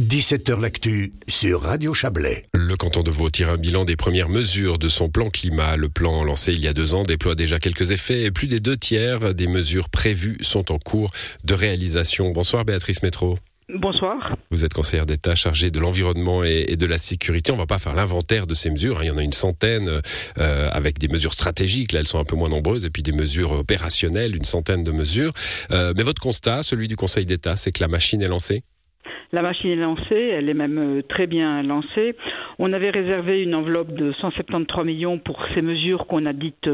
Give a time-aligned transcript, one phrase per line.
[0.00, 2.44] 17h L'actu sur Radio Chablais.
[2.54, 5.74] Le canton de Vaud tire un bilan des premières mesures de son plan climat.
[5.74, 8.60] Le plan lancé il y a deux ans déploie déjà quelques effets et plus des
[8.60, 11.10] deux tiers des mesures prévues sont en cours
[11.42, 12.30] de réalisation.
[12.30, 13.38] Bonsoir Béatrice Métro.
[13.74, 14.36] Bonsoir.
[14.52, 17.50] Vous êtes conseillère d'État chargée de l'environnement et, de la sécurité.
[17.50, 18.98] On va pas faire l'inventaire de ces mesures.
[18.98, 19.02] Hein.
[19.02, 20.00] Il y en a une centaine
[20.38, 21.90] euh, avec des mesures stratégiques.
[21.90, 22.84] Là, elles sont un peu moins nombreuses.
[22.84, 25.32] Et puis des mesures opérationnelles, une centaine de mesures.
[25.72, 28.62] Euh, mais votre constat, celui du Conseil d'État, c'est que la machine est lancée?
[29.32, 32.16] La machine est lancée, elle est même euh, très bien lancée.
[32.58, 36.68] On avait réservé une enveloppe de 173 millions pour ces mesures qu'on a dites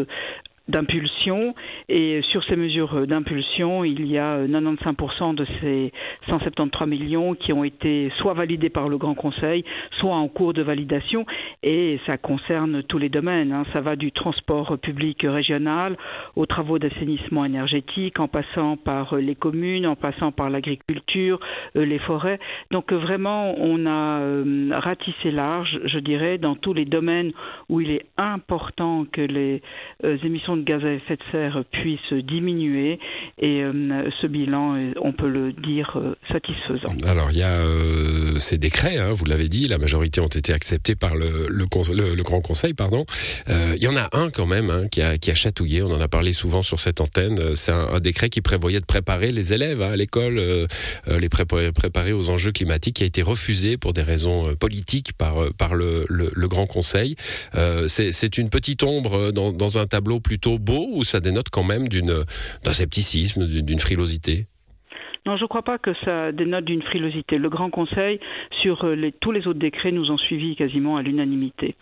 [0.68, 1.54] d'impulsion
[1.88, 5.92] et sur ces mesures d'impulsion, il y a 95% de ces
[6.30, 9.64] 173 millions qui ont été soit validés par le Grand Conseil,
[9.98, 11.26] soit en cours de validation
[11.62, 13.52] et ça concerne tous les domaines.
[13.52, 13.64] Hein.
[13.74, 15.96] Ça va du transport public régional
[16.36, 21.38] aux travaux d'assainissement énergétique, en passant par les communes, en passant par l'agriculture,
[21.76, 22.38] euh, les forêts.
[22.70, 27.32] Donc vraiment, on a euh, ratissé large, je dirais, dans tous les domaines
[27.68, 29.62] où il est important que les
[30.04, 30.16] euh,
[30.56, 32.98] de gaz à effet de serre puisse diminuer
[33.38, 36.94] et euh, ce bilan, on peut le dire, euh, satisfaisant.
[37.06, 40.52] Alors il y a euh, ces décrets, hein, vous l'avez dit, la majorité ont été
[40.52, 41.48] acceptés par le,
[42.22, 42.74] Grand Conseil.
[42.74, 43.04] pardon.
[43.48, 46.32] il y en a un quand même hein, qui, a, chatouillé, on en a parlé
[46.32, 49.96] souvent sur cette antenne, c'est un, décret qui prévoyait de préparer les élèves hein, à
[49.96, 50.40] l'école,
[51.06, 55.34] les préparer aux enjeux climatiques, qui a été refusé pour des raisons politiques par,
[55.74, 56.06] le,
[56.48, 57.16] Grand Conseil.
[57.86, 60.43] c'est une petite ombre dans un tableau plutôt
[60.94, 64.46] ou ça dénote quand même d'un scepticisme, d'une frilosité?
[65.26, 67.38] Non, je ne crois pas que ça dénote d'une frilosité.
[67.38, 68.20] Le Grand Conseil,
[68.62, 71.76] sur euh, les, tous les autres décrets, nous ont suivis quasiment à l'unanimité.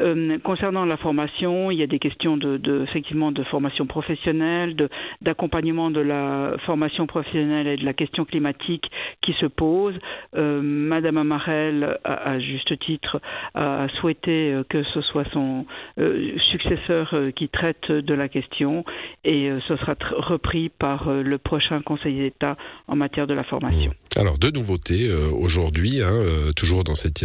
[0.00, 4.76] Euh, concernant la formation, il y a des questions de, de effectivement de formation professionnelle,
[5.20, 9.94] d'accompagnement de, la formation professionnelle et de la question climatique qui se pose.
[10.36, 13.20] Euh, Madame Amarel, à, juste titre,
[13.54, 15.66] a souhaité euh, que ce soit son
[15.98, 18.84] euh, successeur qui traite de la question
[19.24, 22.56] et ce sera repris par le prochain Conseil d'État
[22.90, 23.92] en matière de la formation.
[24.16, 26.22] Alors deux nouveautés aujourd'hui, hein,
[26.56, 27.24] toujours dans cette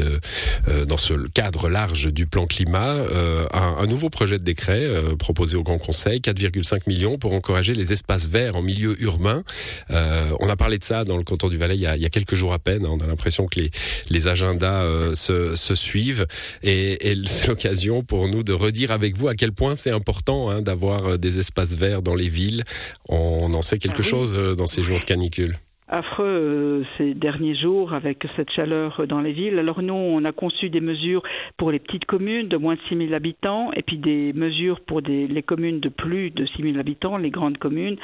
[0.88, 5.58] dans ce cadre large du plan climat, euh, un, nouveau projet de décret euh, proposé
[5.58, 9.44] au Grand Conseil, 4,5 millions pour encourager les espaces verts en milieu urbain.
[9.92, 12.36] Euh, on a parlé de ça dans le canton du Valais il y a, quelques
[12.36, 12.86] jours à peine.
[12.86, 13.72] On a l'impression que les,
[14.10, 16.26] les agendas se, suivent
[16.64, 20.62] et, c'est l'occasion pour nous de redire avec vous à quel point c'est important hein,
[20.62, 22.64] d'avoir des espaces verts dans les villes.
[23.10, 25.58] On en sait quelque ah chose dans ces jours de canicule
[25.88, 29.60] affreux euh, ces derniers jours avec cette chaleur dans les villes.
[29.60, 31.22] Alors nous, on a conçu des mesures
[31.58, 35.02] pour les petites communes de moins de 6 000 habitants et puis des mesures pour
[35.02, 37.98] les communes de plus de 6 000 habitants, les grandes communes.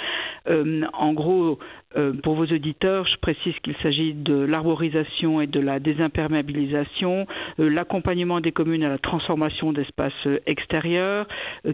[0.48, 1.60] Euh, en gros,
[1.98, 7.28] euh, pour vos auditeurs, je précise qu'il s'agit de l'arborisation et de la désimperméabilisation,
[7.60, 11.28] euh, l'accompagnement des communes à la transformation d'espaces euh, extérieurs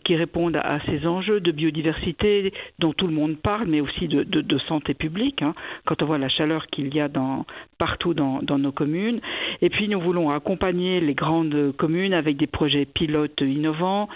[0.04, 4.58] qui répondent à ces enjeux de biodiversité dont tout le monde parle, mais aussi de
[4.68, 5.54] santé publique, hein,
[5.86, 7.46] quand on voit la chaleur qu'il y a dans,
[7.78, 9.20] partout dans, dans, nos communes.
[9.62, 14.10] Et puis nous voulons accompagner les grandes communes avec des projets pilotes innovants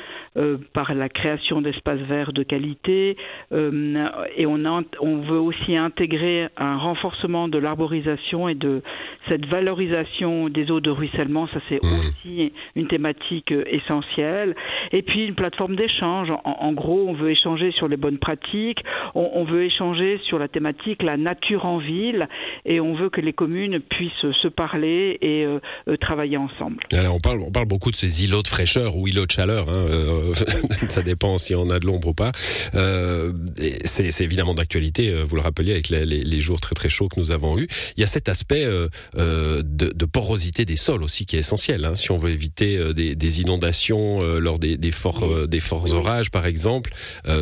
[0.73, 3.17] par la création d'espaces verts de qualité
[3.51, 8.81] et on, a, on veut aussi intégrer un renforcement de l'arborisation et de
[9.29, 11.47] cette valorisation des eaux de ruissellement.
[11.53, 11.87] Ça, c'est mmh.
[11.87, 14.55] aussi une thématique euh, essentielle.
[14.93, 16.29] Et puis, une plateforme d'échange.
[16.45, 18.79] En, gros, on veut échanger sur les bonnes pratiques,
[19.15, 22.27] on, veut échanger sur la thématique la nature en ville,
[22.65, 26.77] et on veut que les communes puissent se parler et euh, euh, travailler ensemble.
[26.93, 29.67] Alors, on, parle, on parle beaucoup de ces îlots de fraîcheur ou îlots de chaleur.
[29.69, 30.33] Hein,
[30.89, 32.31] ça dépend si on a de l'ombre ou pas.
[32.33, 37.67] c'est évidemment d'actualité, vous le rappeliez, les, jours très très chauds que nous avons eus.
[37.97, 38.87] Il y a cet aspect euh,
[39.17, 41.85] euh, de, porosité des sols aussi qui est essentiel.
[41.85, 41.95] Hein.
[41.95, 46.91] Si on veut éviter euh, des, inondations lors des, forts, des forts orages, par exemple,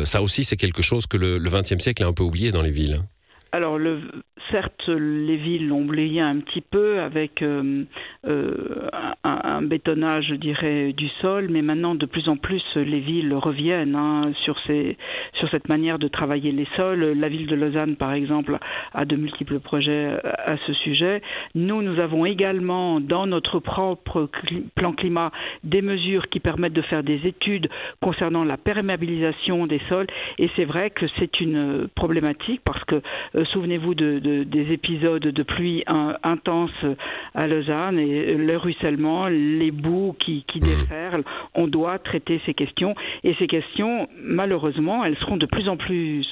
[0.04, 2.70] ça aussi c'est quelque chose que le XXe siècle a un peu oublié dans les
[2.70, 3.00] villes.
[3.52, 4.00] Alors, le,
[4.50, 7.84] certes, les villes l'ont oublié un petit peu avec euh,
[8.26, 8.88] euh,
[9.24, 13.94] un, bétonnage, je dirais, du sol, mais maintenant, de plus en plus, les villes reviennent
[13.94, 17.18] hein, sur, cette manière de travailler les sols.
[17.18, 18.58] La ville de Lausanne, par exemple,
[18.94, 21.22] a de multiples projets à ce sujet.
[21.54, 24.28] Nous, nous avons également, dans notre propre
[24.74, 25.30] plan climat,
[25.64, 27.68] des mesures qui permettent de faire des études
[28.00, 30.06] concernant la perméabilisation des sols,
[30.38, 33.02] et c'est vrai que c'est une problématique parce que
[33.34, 35.84] euh, souvenez-vous de, des épisodes de pluie
[36.22, 36.70] intenses
[37.34, 40.64] à Lausanne et le ruissellement, les boues qui, qui mmh.
[40.64, 41.24] déferlent.
[41.54, 42.94] On doit traiter ces questions
[43.24, 46.26] et ces questions, malheureusement, elles seront de plus en plus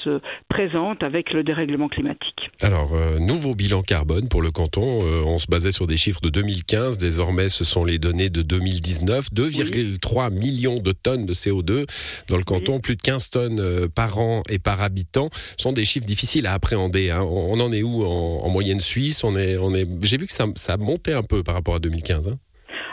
[0.49, 2.49] présentes avec le dérèglement climatique.
[2.61, 5.03] Alors, nouveau bilan carbone pour le canton.
[5.25, 6.97] on se basait sur des chiffres de 2015.
[6.97, 9.29] Désormais, ce sont les données de 2019.
[9.33, 11.85] 2,3 millions de tonnes de CO2
[12.27, 15.29] dans le canton, plus de 15 tonnes euh, par an et par habitant.
[15.31, 17.09] Ce sont des chiffres difficiles à appréhender.
[17.09, 17.21] Hein.
[17.21, 19.87] On, en est où en, moyenne suisse on est, on est...
[20.03, 22.27] J'ai vu que ça, ça monté un peu par rapport à 2015.
[22.27, 22.37] Hein.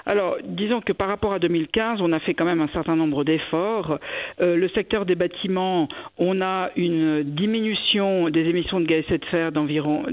[0.08, 3.24] Alors, disons que par rapport à 2015, on a fait quand même un certain nombre
[3.24, 3.98] d'efforts.
[4.40, 9.18] Euh, le secteur des bâtiments, on a une diminution des émissions de gaz à effet
[9.18, 10.04] de serre d'environ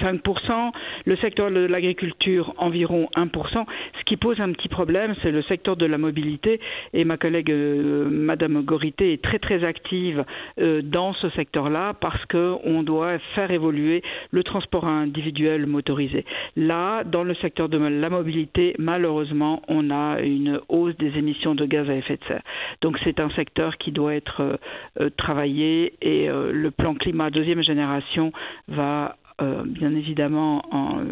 [0.00, 0.72] 5%,
[1.06, 3.64] le secteur de l'agriculture environ 1%.
[3.98, 6.60] Ce qui pose un petit problème, c'est le secteur de la mobilité
[6.92, 10.24] et ma collègue euh, Madame Gorité est très très active
[10.60, 16.24] euh, dans ce secteur-là parce qu'on doit faire évoluer le transport individuel motorisé.
[16.56, 21.64] Là, dans le secteur de la mobilité, malheureusement, on a une hausse des émissions de
[21.66, 22.42] gaz à effet de serre.
[22.80, 24.58] Donc c'est un secteur qui doit être
[25.00, 28.32] euh, travaillé et le plan climat deuxième génération
[28.68, 29.19] va euh,
[29.66, 31.04] bien évidemment en,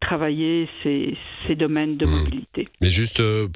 [0.00, 1.16] travailler ces,
[1.46, 2.10] ces domaines de hmm.
[2.10, 2.66] mobilité.
[2.80, 3.46] Mais juste euh,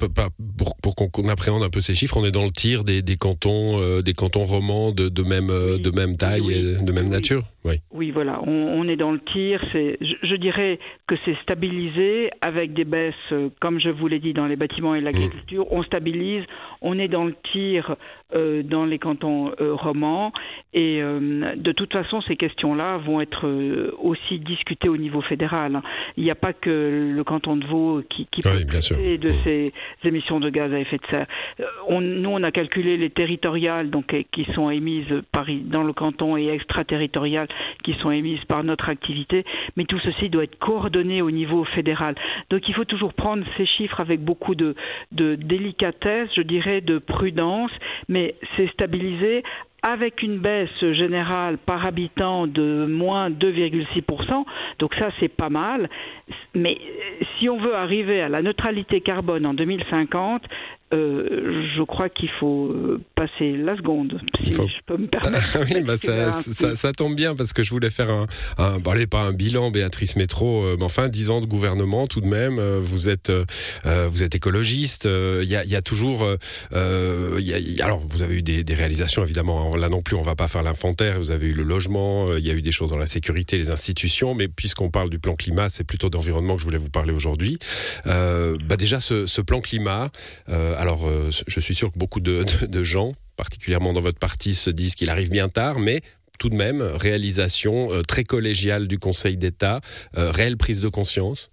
[0.57, 3.17] pour, pour qu'on appréhende un peu ces chiffres, on est dans le tir des, des
[3.17, 7.41] cantons, euh, des cantons romans de, de même, de même taille et de même nature.
[7.65, 7.75] Oui.
[7.91, 9.59] oui, voilà, on, on, est dans le tir.
[9.71, 10.77] C'est, je, je, dirais
[11.07, 15.01] que c'est stabilisé avec des baisses, comme je vous l'ai dit, dans les bâtiments et
[15.01, 15.65] l'agriculture.
[15.71, 16.43] On stabilise,
[16.81, 17.95] on est dans le tir
[18.35, 20.31] euh, dans les cantons romans
[20.73, 23.47] et de toute façon, ces questions-là vont être
[23.97, 25.81] aussi discutées au niveau fédéral.
[26.17, 28.63] Il y a pas que le canton de Vaud qui, qui peut
[29.17, 29.33] de mmh.
[29.43, 29.65] ces
[30.03, 31.27] émissions de gaz à effet de serre.
[31.59, 35.93] Euh, on, nous, on a calculé les territoriales donc, qui sont émises par, dans le
[35.93, 37.47] canton et extraterritoriales
[37.83, 39.43] qui sont émises par notre activité,
[39.75, 42.15] mais tout ceci doit être coordonné au niveau fédéral.
[42.49, 44.75] Donc il faut toujours prendre ces chiffres avec beaucoup de,
[45.11, 47.71] de délicatesse, je dirais, de prudence,
[48.09, 49.43] mais c'est stabilisé
[49.87, 54.45] avec une baisse générale par habitant de moins 2,6%.
[54.79, 55.89] Donc ça, c'est pas mal.
[56.55, 56.77] Mais
[57.37, 60.43] si on veut arriver à la neutralité carbone en 2050,
[60.95, 65.57] euh, je crois qu'il faut euh, passer la seconde, si je peux me permettre.
[65.69, 68.27] oui, bah ça, ça, ça, tombe bien parce que je voulais faire un,
[68.57, 72.07] un bon, allez, pas un bilan, Béatrice Métro, euh, mais enfin, dix ans de gouvernement
[72.07, 72.59] tout de même.
[72.79, 73.31] vous êtes,
[73.83, 75.05] vous êtes écologiste.
[75.05, 76.25] Il y a, y, a, toujours,
[76.71, 79.75] y a, alors vous avez eu des, des, réalisations évidemment.
[79.75, 81.17] Là non plus, on va pas faire l'inventaire.
[81.17, 82.33] Vous avez eu le logement.
[82.35, 84.33] Il y a eu des choses dans la sécurité, les institutions.
[84.33, 87.57] Mais puisqu'on parle du plan climat, c'est plutôt d'environnement que je voulais vous parler aujourd'hui.
[88.05, 90.09] bah déjà, ce, ce plan climat.
[90.47, 92.43] Alors, euh, je suis sûr que beaucoup de,
[92.83, 96.01] gens, particulièrement dans votre parti, se disent qu'il arrive bien tard, mais
[96.39, 99.79] tout de même, réalisation euh, très collégiale du Conseil d'État,
[100.17, 101.49] euh, réelle prise de conscience?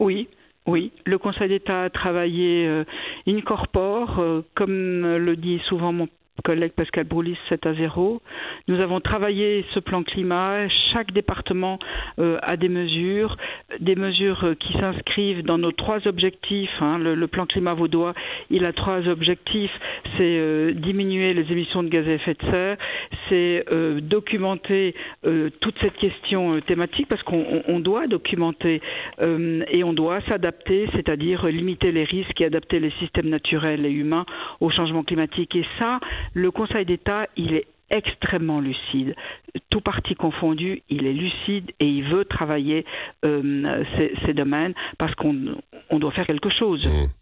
[0.00, 0.28] Oui,
[0.66, 2.84] oui, le Conseil d'État a travaillé
[3.26, 4.22] incorpore,
[4.54, 6.08] comme le dit souvent mon
[6.42, 8.20] collègue Pascal Broulis 7 à 0.
[8.68, 10.66] Nous avons travaillé ce plan climat.
[10.92, 11.78] Chaque département
[12.18, 13.36] euh, a des mesures,
[13.80, 16.70] des mesures euh, qui s'inscrivent dans nos trois objectifs.
[16.80, 16.98] Hein.
[16.98, 18.14] Le, plan climat vaudois,
[18.50, 19.70] il a trois objectifs.
[20.16, 22.76] C'est euh, diminuer les émissions de gaz à effet de serre,
[23.28, 23.64] c'est
[24.02, 24.94] documenter
[25.60, 28.80] toute cette question thématique parce qu'on doit documenter
[29.20, 34.26] et on doit s'adapter, c'est-à-dire limiter les risques et adapter les systèmes naturels et humains
[34.60, 35.54] au changement climatique.
[35.56, 36.00] Et ça,
[36.34, 39.14] le Conseil d'État, il est extrêmement lucide.
[39.70, 42.84] Tout parti confondu, il est lucide et il veut travailler
[43.26, 43.84] euh,
[44.24, 46.84] ces, domaines parce qu'on doit faire quelque chose.
[46.86, 47.21] Mmh.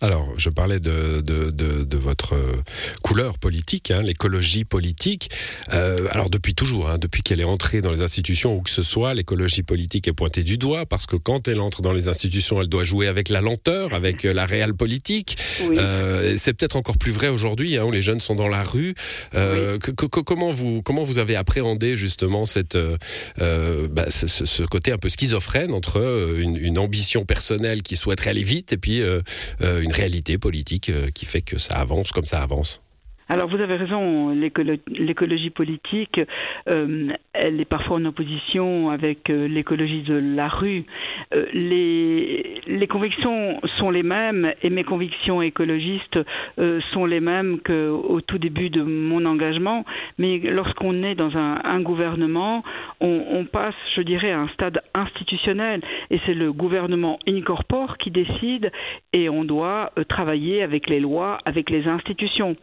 [0.00, 2.52] Alors, je parlais de, de, de, de votre euh,
[3.02, 5.30] couleur politique, hein, l'écologie politique.
[5.72, 8.82] Euh, alors, depuis toujours, hein, depuis qu'elle est entrée dans les institutions, où que ce
[8.82, 12.60] soit, l'écologie politique est pointée du doigt, parce que quand elle entre dans les institutions,
[12.60, 15.36] elle doit jouer avec la lenteur, avec euh, la réelle politique.
[15.62, 18.94] Euh, c'est peut-être encore plus vrai aujourd'hui, hein, où les jeunes sont dans la rue.
[19.34, 22.78] Euh, comment, vous, comment vous avez appréhendé justement cette,
[23.38, 28.42] bah, ce, ce, côté un peu schizophrène entre une, une, ambition personnelle qui souhaiterait aller
[28.42, 29.02] vite et puis
[29.60, 32.82] une une réalité politique euh, qui fait que ça avance comme ça avance.
[33.30, 36.22] Alors vous avez raison, l'écologie politique,
[36.70, 40.84] euh, elle est parfois en opposition avec euh, l'écologie de la rue.
[41.52, 46.22] les, les convictions sont les mêmes et mes convictions écologistes
[46.92, 49.84] sont les mêmes qu'au tout début de mon engagement.
[50.18, 52.62] Mais lorsqu'on est dans un, gouvernement,
[53.00, 55.80] on, passe, je dirais, à un stade institutionnel
[56.10, 58.72] et c'est le gouvernement incorpore qui décide
[59.12, 62.56] et on doit travailler avec les lois, avec les institutions.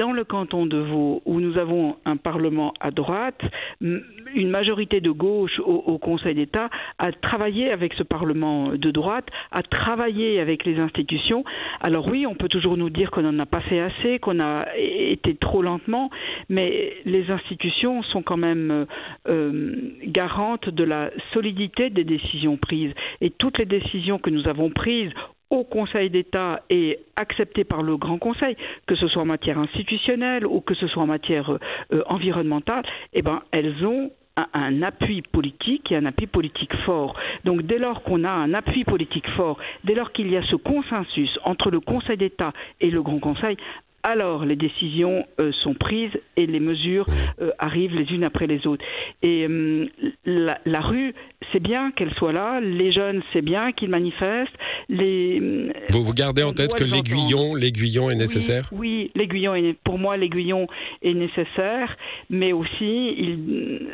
[0.00, 3.42] Dans le canton de Vaud, où nous avons un Parlement à droite,
[3.82, 9.60] une majorité de gauche au, Conseil d'État a travaillé avec ce Parlement de droite, a
[9.60, 11.44] travaillé avec les institutions.
[11.82, 14.64] Alors oui, on peut toujours nous dire qu'on n'en a pas fait assez, qu'on a
[14.74, 16.08] été trop lentement,
[16.48, 18.86] mais les institutions sont quand même
[19.28, 19.74] euh,
[20.06, 22.94] garantes de la solidité des décisions prises.
[23.20, 25.12] Et toutes les décisions que nous avons prises
[25.50, 30.46] au Conseil d'État et acceptées par le Grand Conseil, que ce soit en matière institutionnelle
[30.46, 31.58] ou que ce soit en matière
[31.92, 34.10] euh, environnementale, eh ben, elles ont
[34.54, 37.14] un appui politique et un appui politique fort.
[37.44, 40.56] Donc dès lors qu'on a un appui politique fort, dès lors qu'il y a ce
[40.56, 43.56] consensus entre le Conseil d'État et le Grand Conseil,
[44.02, 47.06] alors les décisions euh, sont prises et les mesures
[47.40, 48.84] euh, arrivent les unes après les autres.
[49.22, 49.86] Et euh,
[50.24, 51.14] la, la, rue,
[51.52, 54.52] c'est bien qu'elle soit là, les jeunes, c'est bien qu'ils manifestent.
[54.88, 59.76] Les, vous vous gardez en tête que l'aiguillon, l'aiguillon est nécessaire Oui, oui l'aiguillon est
[59.84, 60.66] pour moi l'aiguillon
[61.02, 61.96] est nécessaire,
[62.30, 63.38] mais aussi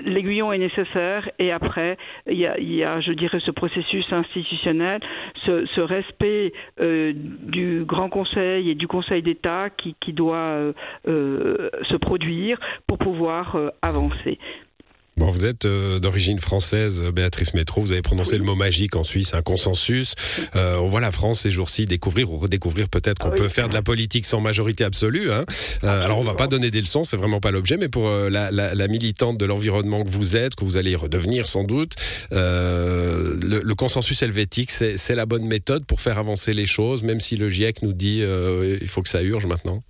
[0.04, 1.98] l'aiguillon est nécessaire et après
[2.30, 5.00] il y, a, il y, a, je dirais, ce processus institutionnel,
[5.44, 10.72] ce, ce respect du Grand Conseil et du Conseil d'État qui qui doit euh,
[11.08, 14.38] euh, se produire pour pouvoir euh, avancer.
[15.18, 17.80] Bon, vous êtes euh, d'origine française, Béatrice Métro.
[17.80, 18.38] Vous avez prononcé oui.
[18.38, 20.14] le mot magique en Suisse, un consensus.
[20.56, 23.40] Euh, on voit la France ces jours-ci découvrir ou redécouvrir peut-être qu'on ah oui.
[23.40, 25.32] peut faire de la politique sans majorité absolue.
[25.32, 25.46] Hein.
[25.84, 28.50] Euh, alors, on va pas donner des leçons, c'est vraiment pas l'objet, mais pour la,
[28.50, 31.94] la, la, militante de l'environnement que vous êtes, que vous allez redevenir sans doute,
[32.30, 37.36] le, le, consensus helvétique, c'est la bonne méthode pour faire avancer les choses, même si
[37.36, 39.82] le GIEC nous dit il faut que ça urge maintenant?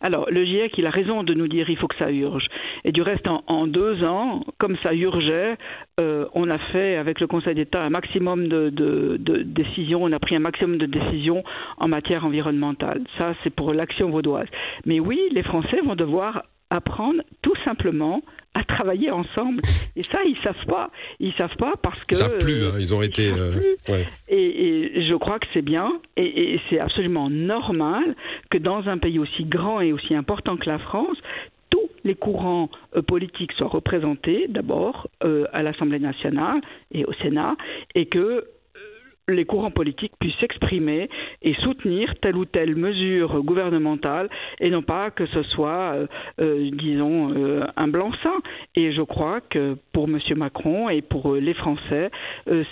[0.00, 2.46] Alors, le GIEC, il a raison de nous dire il faut que ça urge.
[2.84, 5.56] Et du reste, en, deux ans, comme ça urgeait,
[6.00, 10.12] euh, on a fait avec le Conseil d'État un maximum de, de, de, décisions, on
[10.12, 11.42] a pris un maximum de décisions
[11.78, 13.02] en matière environnementale.
[13.18, 14.48] Ça, c'est pour l'action vaudoise.
[14.86, 18.22] Mais oui, les Français vont devoir apprendre tout simplement
[18.54, 19.62] à travailler ensemble.
[19.96, 20.90] Et ça, ils savent pas.
[21.20, 22.14] Ils savent pas parce que.
[22.14, 22.66] Ils savent plus.
[22.66, 23.30] Hein, ils ont ils été.
[23.30, 23.54] Euh,
[23.88, 24.06] ouais.
[24.28, 25.92] et, et, je crois que c'est bien.
[26.16, 28.16] Et, et c'est absolument normal
[28.50, 31.16] que dans un pays aussi grand et aussi important que la France,
[31.70, 36.60] tous les courants euh, politiques soient représentés d'abord euh, à l'Assemblée nationale
[36.92, 37.56] et au Sénat,
[37.94, 38.44] et que
[39.28, 41.08] les courants politiques puissent s'exprimer
[41.42, 44.28] et soutenir telle ou telle mesure gouvernementale
[44.60, 46.06] et non pas que ce soit, euh,
[46.40, 48.40] euh, disons, euh, un blanc-seing.
[48.74, 50.18] Et je crois que pour M.
[50.36, 52.10] Macron et pour les Français,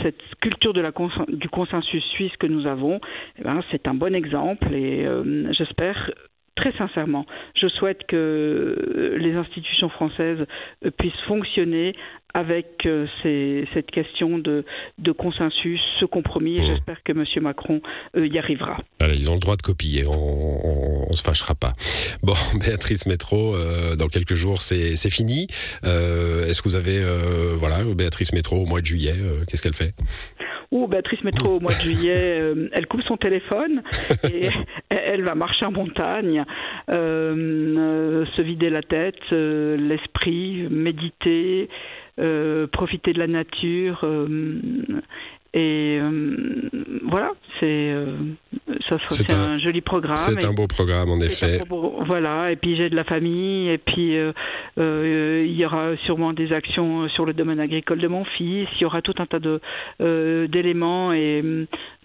[0.03, 3.01] cette culture du consensus suisse que nous avons,
[3.39, 5.07] eh ben, c'est un bon exemple et
[5.51, 6.11] j'espère
[6.57, 10.47] très sincèrement, je souhaite que les institutions françaises
[10.99, 11.95] puissent fonctionner
[12.37, 14.65] avec euh, ces, cette question de,
[14.99, 16.67] de, consensus, ce compromis, et mmh.
[16.67, 17.25] j'espère que M.
[17.43, 17.81] Macron
[18.15, 18.77] euh, y arrivera.
[19.01, 21.73] Ils ont le droit de copier, on ne se fâchera pas.
[22.23, 25.47] Bon, Béatrice Métro, euh, dans quelques jours, c'est fini.
[25.83, 27.03] Est-ce que vous avez,
[27.57, 29.15] voilà, Béatrice Métro au mois de juillet,
[29.49, 29.95] qu'est-ce qu'elle fait?
[30.73, 33.83] Ou Béatrice Métro au mois de juillet, euh, elle coupe son téléphone
[34.31, 34.49] et
[34.91, 36.45] elle va marcher en montagne,
[36.91, 41.69] euh, se vider la tête, l'esprit, méditer,
[42.73, 44.05] profiter de la nature
[45.55, 45.99] et
[47.09, 47.95] voilà, c'est
[48.91, 50.17] ça c'est un, un, joli programme.
[50.17, 51.61] C'est un beau programme en effet.
[51.69, 54.33] Beau, voilà, et puis j'ai de la famille, et puis euh, euh,
[54.77, 58.69] il y aura sûrement des actions sur le domaine agricole de mon fils.
[58.77, 59.61] Il y aura tout un tas de
[60.01, 61.43] euh, d'éléments et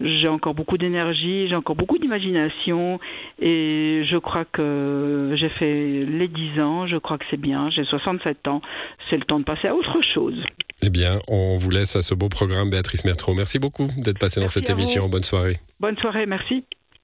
[0.00, 2.98] j'ai encore beaucoup d'énergie, j'ai encore beaucoup d'imagination
[3.40, 6.86] et je crois que j'ai fait les 10 ans.
[6.86, 7.70] Je crois que c'est bien.
[7.70, 8.62] J'ai 67 ans.
[9.10, 10.42] C'est le temps de passer à autre chose.
[10.82, 13.34] Eh bien, on vous laisse à ce beau programme, Béatrice Mertro.
[13.34, 15.08] Merci beaucoup d'être passée dans cette émission.
[15.08, 15.56] Bonne soirée.
[15.80, 16.64] Bonne soirée, merci.